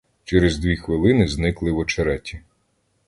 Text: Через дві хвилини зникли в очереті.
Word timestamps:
Через 0.23 0.57
дві 0.57 0.77
хвилини 0.77 1.27
зникли 1.27 1.71
в 1.71 1.77
очереті. 1.77 2.41